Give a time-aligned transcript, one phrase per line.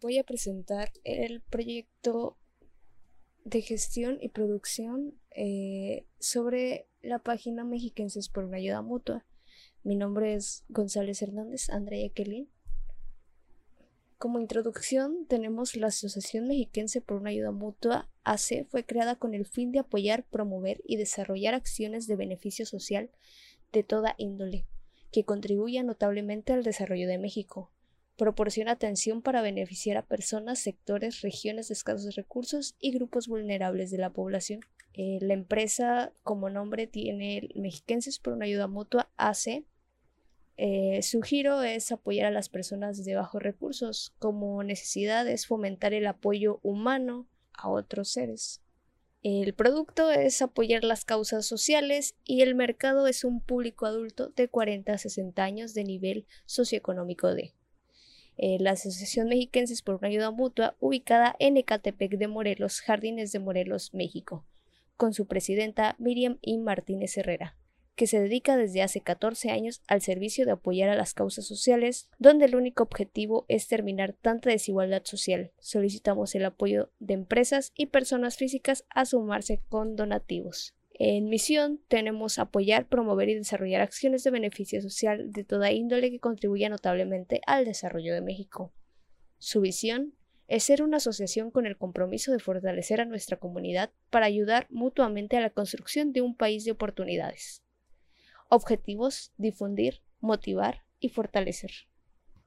[0.00, 2.36] voy a presentar el proyecto
[3.44, 9.26] de gestión y producción eh, sobre la página Mexiquenses por una ayuda mutua.
[9.82, 12.48] Mi nombre es González Hernández, Andrea Kelly.
[14.18, 19.46] Como introducción tenemos la Asociación Mexiquense por una ayuda mutua AC fue creada con el
[19.46, 23.10] fin de apoyar, promover y desarrollar acciones de beneficio social
[23.72, 24.66] de toda índole
[25.10, 27.72] que contribuyan notablemente al desarrollo de México,
[28.20, 33.96] proporciona atención para beneficiar a personas, sectores, regiones de escasos recursos y grupos vulnerables de
[33.96, 34.60] la población.
[34.92, 39.64] Eh, la empresa como nombre tiene Mexiquenses por una ayuda mutua AC.
[40.58, 45.94] Eh, su giro es apoyar a las personas de bajos recursos, como necesidad es fomentar
[45.94, 48.60] el apoyo humano a otros seres.
[49.22, 54.48] El producto es apoyar las causas sociales y el mercado es un público adulto de
[54.48, 57.54] 40 a 60 años de nivel socioeconómico D.
[58.42, 63.38] Eh, la Asociación Mexiquenses por una Ayuda Mutua, ubicada en Ecatepec de Morelos, Jardines de
[63.38, 64.46] Morelos, México,
[64.96, 66.56] con su presidenta Miriam I.
[66.56, 67.54] Martínez Herrera,
[67.96, 72.08] que se dedica desde hace 14 años al servicio de apoyar a las causas sociales,
[72.18, 75.52] donde el único objetivo es terminar tanta desigualdad social.
[75.58, 80.74] Solicitamos el apoyo de empresas y personas físicas a sumarse con donativos.
[81.02, 86.20] En misión tenemos apoyar, promover y desarrollar acciones de beneficio social de toda índole que
[86.20, 88.74] contribuyan notablemente al desarrollo de México.
[89.38, 90.12] Su visión
[90.46, 95.38] es ser una asociación con el compromiso de fortalecer a nuestra comunidad para ayudar mutuamente
[95.38, 97.62] a la construcción de un país de oportunidades.
[98.50, 101.70] Objetivos, difundir, motivar y fortalecer.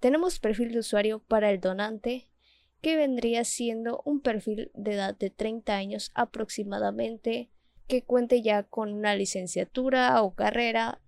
[0.00, 2.28] Tenemos perfil de usuario para el donante,
[2.82, 7.48] que vendría siendo un perfil de edad de 30 años aproximadamente,
[7.86, 11.00] que cuente ya con una licenciatura o carrera,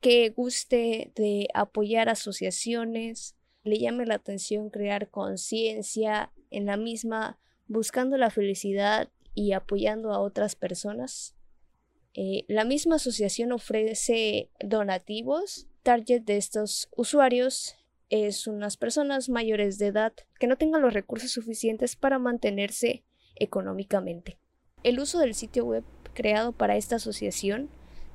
[0.00, 8.16] que guste de apoyar asociaciones, le llame la atención crear conciencia en la misma, buscando
[8.18, 11.34] la felicidad y apoyando a otras personas.
[12.12, 15.66] Eh, la misma asociación ofrece donativos.
[15.82, 17.74] Target de estos usuarios
[18.08, 24.38] es unas personas mayores de edad que no tengan los recursos suficientes para mantenerse económicamente.
[24.82, 27.68] El uso del sitio web creado para esta asociación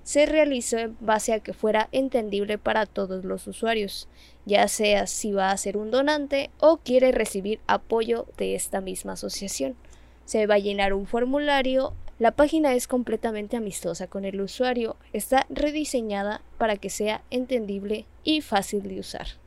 [0.04, 4.08] se realizó en base a que fuera entendible para todos los usuarios,
[4.46, 9.14] ya sea si va a ser un donante o quiere recibir apoyo de esta misma
[9.14, 9.76] asociación.
[10.26, 15.46] Se va a llenar un formulario, la página es completamente amistosa con el usuario, está
[15.50, 19.39] rediseñada para que sea entendible y fácil de usar.